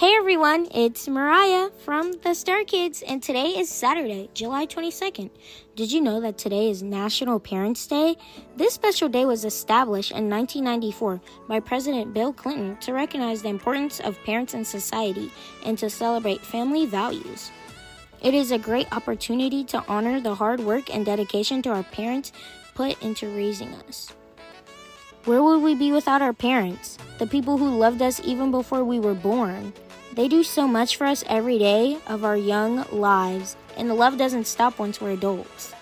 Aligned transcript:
Hey 0.00 0.14
everyone, 0.14 0.66
it's 0.74 1.06
Mariah 1.08 1.68
from 1.84 2.12
the 2.22 2.32
Star 2.32 2.64
Kids, 2.64 3.02
and 3.02 3.22
today 3.22 3.48
is 3.58 3.68
Saturday, 3.68 4.30
July 4.32 4.64
22nd. 4.64 5.28
Did 5.76 5.92
you 5.92 6.00
know 6.00 6.22
that 6.22 6.38
today 6.38 6.70
is 6.70 6.82
National 6.82 7.38
Parents 7.38 7.86
Day? 7.86 8.16
This 8.56 8.72
special 8.72 9.10
day 9.10 9.26
was 9.26 9.44
established 9.44 10.12
in 10.12 10.30
1994 10.30 11.20
by 11.48 11.60
President 11.60 12.14
Bill 12.14 12.32
Clinton 12.32 12.78
to 12.78 12.94
recognize 12.94 13.42
the 13.42 13.50
importance 13.50 14.00
of 14.00 14.18
parents 14.24 14.54
in 14.54 14.64
society 14.64 15.30
and 15.66 15.76
to 15.76 15.90
celebrate 15.90 16.40
family 16.40 16.86
values. 16.86 17.50
It 18.22 18.32
is 18.32 18.52
a 18.52 18.58
great 18.58 18.90
opportunity 18.94 19.64
to 19.64 19.84
honor 19.86 20.18
the 20.18 20.34
hard 20.34 20.60
work 20.60 20.88
and 20.88 21.04
dedication 21.04 21.60
to 21.60 21.72
our 21.72 21.82
parents 21.82 22.32
put 22.74 23.02
into 23.02 23.28
raising 23.28 23.74
us. 23.86 24.14
Where 25.26 25.42
would 25.42 25.58
we 25.58 25.74
be 25.74 25.92
without 25.92 26.22
our 26.22 26.32
parents? 26.32 26.96
The 27.18 27.26
people 27.26 27.58
who 27.58 27.76
loved 27.76 28.00
us 28.00 28.22
even 28.24 28.50
before 28.50 28.82
we 28.82 28.98
were 28.98 29.12
born. 29.12 29.74
They 30.12 30.26
do 30.28 30.42
so 30.42 30.66
much 30.66 30.96
for 30.96 31.06
us 31.06 31.24
every 31.28 31.58
day 31.58 31.98
of 32.06 32.24
our 32.24 32.36
young 32.36 32.84
lives, 32.90 33.56
and 33.76 33.88
the 33.88 33.94
love 33.94 34.18
doesn't 34.18 34.46
stop 34.46 34.78
once 34.78 35.00
we're 35.00 35.12
adults. 35.12 35.72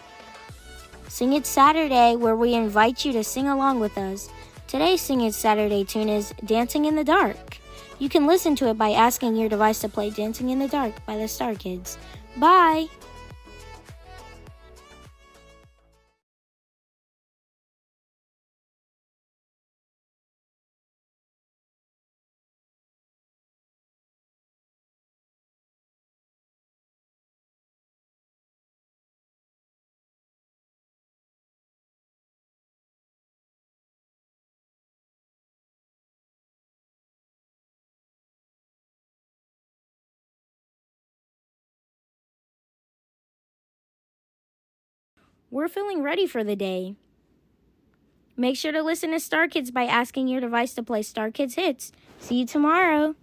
Sing 1.09 1.33
It 1.33 1.47
Saturday, 1.47 2.15
where 2.15 2.37
we 2.37 2.55
invite 2.55 3.05
you 3.05 3.13
to 3.13 3.25
sing 3.25 3.49
along 3.49 3.81
with 3.81 3.97
us. 3.97 4.29
Today's 4.67 5.01
Sing 5.01 5.23
It 5.23 5.35
Saturday 5.35 5.83
tune 5.83 6.11
is 6.11 6.35
Dancing 6.45 6.85
in 6.85 6.95
the 6.95 7.05
Dark. 7.05 7.59
You 7.99 8.09
can 8.09 8.27
listen 8.27 8.55
to 8.57 8.69
it 8.69 8.79
by 8.79 8.91
asking 8.91 9.35
your 9.35 9.49
device 9.49 9.81
to 9.81 9.89
play 9.89 10.11
Dancing 10.11 10.51
in 10.51 10.59
the 10.59 10.69
Dark 10.69 10.95
by 11.07 11.17
the 11.17 11.27
Star 11.27 11.55
Kids. 11.55 11.97
Bye! 12.37 12.89
We're 45.51 45.69
feeling 45.69 46.03
ready 46.03 46.27
for 46.27 46.45
the 46.45 46.57
day. 46.57 46.95
Make 48.37 48.57
sure 48.57 48.71
to 48.71 48.83
listen 48.83 49.13
to 49.13 49.21
Star 49.21 49.49
Kids 49.49 49.71
by 49.71 49.85
asking 49.85 50.29
your 50.29 50.43
device 50.43 50.75
to 50.75 50.83
play 50.83 51.03
Star 51.03 51.31
Kids 51.31 51.55
hits. 51.55 51.91
See 52.19 52.41
you 52.41 52.47
tomorrow. 52.47 53.15